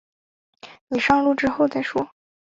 [0.87, 2.09] 你上路之后再说